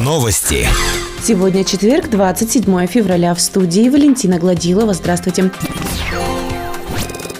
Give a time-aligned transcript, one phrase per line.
[0.00, 0.66] Новости.
[1.22, 3.34] Сегодня четверг, 27 февраля.
[3.34, 4.94] В студии Валентина Гладилова.
[4.94, 5.52] Здравствуйте.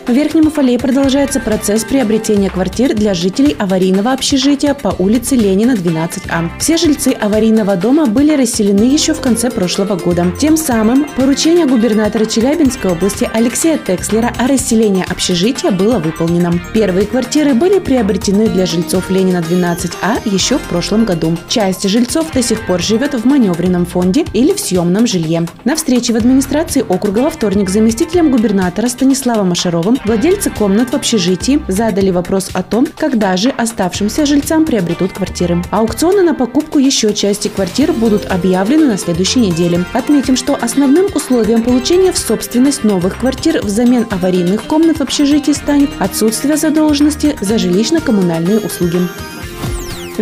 [0.05, 6.51] В Верхнем Уфалее продолжается процесс приобретения квартир для жителей аварийного общежития по улице Ленина, 12А.
[6.59, 10.27] Все жильцы аварийного дома были расселены еще в конце прошлого года.
[10.41, 16.53] Тем самым поручение губернатора Челябинской области Алексея Текслера о расселении общежития было выполнено.
[16.75, 21.39] Первые квартиры были приобретены для жильцов Ленина, 12А еще в прошлом году.
[21.49, 25.47] Часть жильцов до сих пор живет в маневренном фонде или в съемном жилье.
[25.65, 30.95] На встрече в администрации округа во вторник заместителем губернатора Станиславом Машаровым Петровым владельцы комнат в
[30.95, 35.63] общежитии задали вопрос о том, когда же оставшимся жильцам приобретут квартиры.
[35.71, 39.85] Аукционы на покупку еще части квартир будут объявлены на следующей неделе.
[39.93, 45.91] Отметим, что основным условием получения в собственность новых квартир взамен аварийных комнат в общежитии станет
[45.99, 48.99] отсутствие задолженности за жилищно-коммунальные услуги.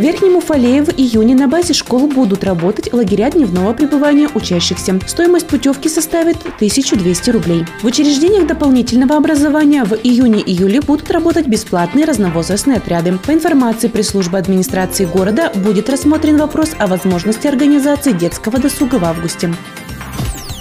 [0.01, 4.99] В Верхнем Уфалее в июне на базе школ будут работать лагеря дневного пребывания учащихся.
[5.07, 7.67] Стоимость путевки составит 1200 рублей.
[7.83, 13.19] В учреждениях дополнительного образования в июне-июле будут работать бесплатные разновозрастные отряды.
[13.27, 19.53] По информации пресс-службы администрации города будет рассмотрен вопрос о возможности организации детского досуга в августе.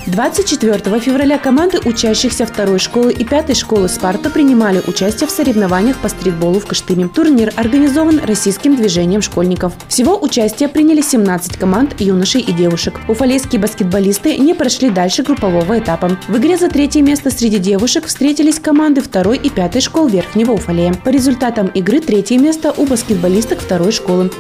[0.10, 6.10] 24 февраля команды учащихся второй школы и пятой школы «Спарта» принимали участие в соревнованиях по
[6.10, 7.08] стритболу в Кыштыме.
[7.08, 9.74] Турнир организован российским движением школьников.
[9.88, 13.00] Всего участие приняли 17 команд юношей и девушек.
[13.08, 16.18] Уфалейские баскетболисты не прошли дальше группового этапа.
[16.28, 20.94] В игре за третье место среди девушек встретились команды второй и пятой школ Верхнего Уфалея.
[20.94, 24.32] По результатам игры третье место у баскетболисток второй школы.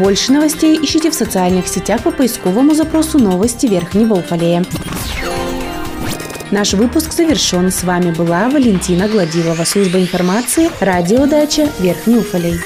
[0.00, 4.64] Больше новостей ищите в социальных сетях по поисковому запросу «Новости Верхнего Уфалея».
[6.50, 7.70] Наш выпуск завершен.
[7.70, 12.58] С вами была Валентина Гладилова, служба информации, радиодача Верхний Уфалей.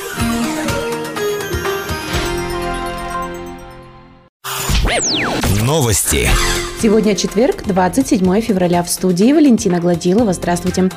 [5.60, 6.28] Новости.
[6.80, 8.84] Сегодня четверг, 27 февраля.
[8.84, 10.32] В студии Валентина Гладилова.
[10.34, 10.88] Здравствуйте.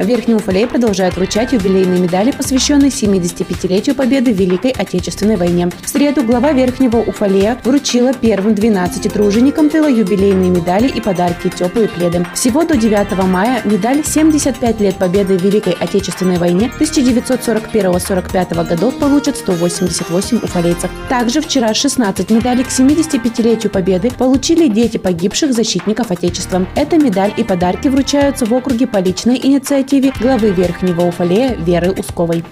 [0.00, 5.68] В Верхнем продолжают вручать юбилейные медали, посвященные 75-летию победы в Великой Отечественной войне.
[5.82, 11.86] В среду глава Верхнего Уфалея вручила первым 12 труженикам тыла юбилейные медали и подарки теплые
[11.88, 12.26] пледы.
[12.34, 19.36] Всего до 9 мая медаль 75 лет победы в Великой Отечественной войне 1941-45 годов получат
[19.36, 20.90] 188 уфалейцев.
[21.10, 26.66] Также вчера 16 медалей к 75-летию победы получили дети погибших защитников Отечества.
[26.74, 31.90] Эта медаль и подарки вручаются в округе по личной инициативе инициативе главы Верхнего Уфалея Веры
[31.90, 32.44] Усковой.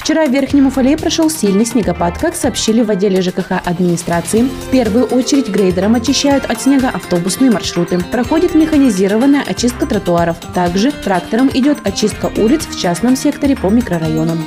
[0.00, 2.16] Вчера в Верхнем Уфалее прошел сильный снегопад.
[2.16, 7.98] Как сообщили в отделе ЖКХ администрации, в первую очередь грейдером очищают от снега автобусные маршруты.
[7.98, 10.36] Проходит механизированная очистка тротуаров.
[10.54, 14.38] Также трактором идет очистка улиц в частном секторе по микрорайонам.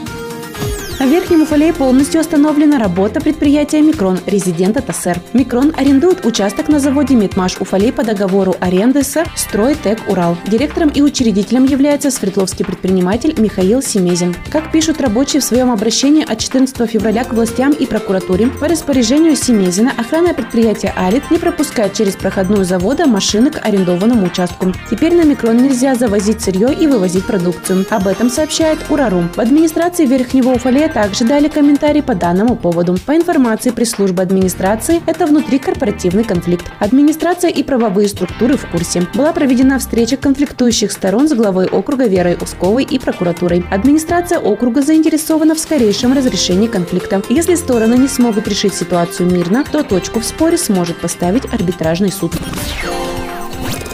[1.02, 5.20] В Верхнем Уфалее полностью остановлена работа предприятия «Микрон», резидента ТСР.
[5.34, 10.38] «Микрон» арендует участок на заводе «Митмаш Уфалей» по договору аренды с «Стройтек Урал».
[10.46, 14.36] Директором и учредителем является свердловский предприниматель Михаил Семезин.
[14.52, 19.36] Как пишут рабочие в своем обращении от 14 февраля к властям и прокуратуре, по распоряжению
[19.36, 24.72] Семезина охрана предприятия «Алит» не пропускает через проходную завода машины к арендованному участку.
[24.92, 27.88] Теперь на «Микрон» нельзя завозить сырье и вывозить продукцию.
[27.90, 29.30] Об этом сообщает Урарум.
[29.36, 32.98] В администрации Верхнего Уфалея также дали комментарий по данному поводу.
[33.06, 36.72] По информации пресс-службы администрации, это внутрикорпоративный конфликт.
[36.80, 39.08] Администрация и правовые структуры в курсе.
[39.14, 43.66] Была проведена встреча конфликтующих сторон с главой округа Верой Усковой и прокуратурой.
[43.72, 47.22] Администрация округа заинтересована в скорейшем разрешении конфликта.
[47.30, 52.34] Если стороны не смогут решить ситуацию мирно, то точку в споре сможет поставить арбитражный суд.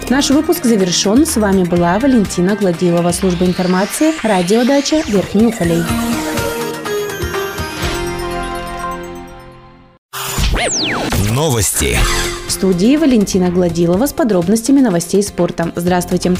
[0.09, 1.25] Наш выпуск завершен.
[1.25, 5.83] С вами была Валентина Гладилова, служба информации, радиодача Верхний Уфалей.
[11.37, 11.95] Новости.
[12.47, 15.71] В студии Валентина Гладилова с подробностями новостей спорта.
[15.75, 16.31] Здравствуйте.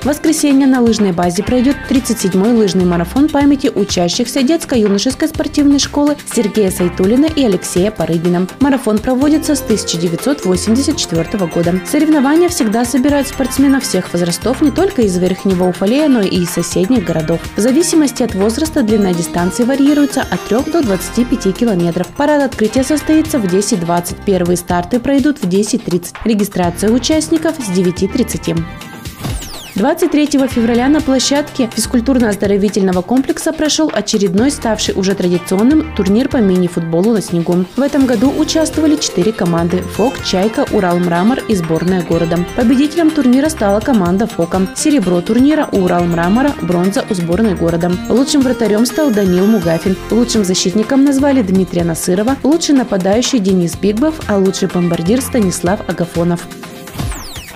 [0.00, 6.70] В воскресенье на лыжной базе пройдет 37-й лыжный марафон памяти учащихся детско-юношеской спортивной школы Сергея
[6.70, 8.48] Сайтулина и Алексея Парыгина.
[8.60, 11.80] Марафон проводится с 1984 года.
[11.86, 17.04] Соревнования всегда собирают спортсменов всех возрастов не только из Верхнего Уфалея, но и из соседних
[17.04, 17.40] городов.
[17.56, 22.06] В зависимости от возраста длина дистанции варьируется от 3 до 25 километров.
[22.16, 24.24] Парад открытия состоится в 10.20.
[24.24, 26.14] Первые старты пройдут в 10.30.
[26.24, 28.64] Регистрация участников с 9.30.
[29.76, 37.22] 23 февраля на площадке физкультурно-оздоровительного комплекса прошел очередной ставший уже традиционным турнир по мини-футболу на
[37.22, 37.64] снегу.
[37.76, 42.38] В этом году участвовали четыре команды– ФОК, Чайка, Урал Мрамор и сборная города.
[42.56, 44.68] Победителем турнира стала команда ФОКа.
[44.74, 47.92] Серебро турнира у Урал Мрамора, бронза у сборной города.
[48.08, 49.96] Лучшим вратарем стал Данил Мугафин.
[50.10, 56.46] Лучшим защитником назвали Дмитрия Насырова, лучший нападающий Денис Бигбов, а лучший бомбардир Станислав Агафонов.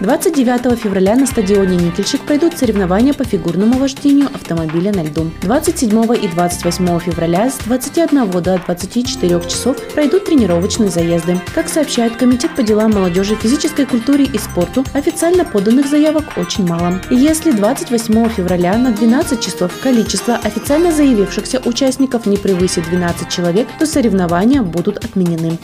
[0.00, 5.30] 29 февраля на стадионе «Никельщик» пройдут соревнования по фигурному вождению автомобиля на льду.
[5.40, 5.90] 27
[6.22, 11.40] и 28 февраля с 21 до 24 часов пройдут тренировочные заезды.
[11.54, 17.00] Как сообщает Комитет по делам молодежи, физической культуре и спорту, официально поданных заявок очень мало.
[17.10, 23.86] Если 28 февраля на 12 часов количество официально заявившихся участников не превысит 12 человек, то
[23.86, 25.58] соревнования будут отменены.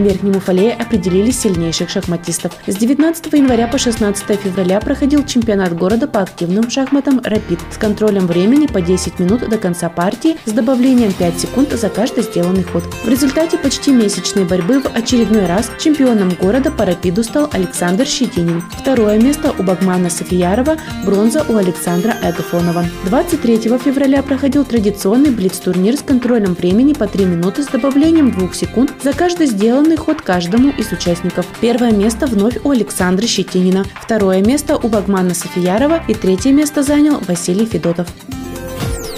[0.00, 2.52] В Верхнем Уфалее определили сильнейших шахматистов.
[2.66, 8.26] С 19 января по 16 февраля проходил чемпионат города по активным шахматам «Рапид» с контролем
[8.26, 12.82] времени по 10 минут до конца партии с добавлением 5 секунд за каждый сделанный ход.
[13.04, 18.62] В результате почти месячной борьбы в очередной раз чемпионом города по «Рапиду» стал Александр Щетинин.
[18.78, 22.86] Второе место у Багмана Софиярова, бронза у Александра Эгафонова.
[23.04, 28.94] 23 февраля проходил традиционный блиц-турнир с контролем времени по 3 минуты с добавлением 2 секунд
[29.02, 31.46] за каждый сделанный традиционный ход каждому из участников.
[31.60, 37.20] Первое место вновь у Александра Щетинина, второе место у Багмана Софиярова и третье место занял
[37.26, 38.06] Василий Федотов.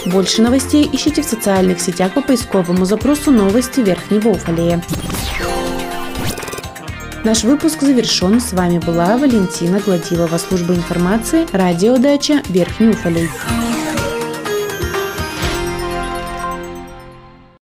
[0.07, 4.83] Больше новостей ищите в социальных сетях по поисковому запросу «Новости Верхнего Уфалея».
[7.25, 8.41] Наш выпуск завершен.
[8.41, 13.29] С вами была Валентина Гладилова, служба информации, радиодача Верхний Уфалей.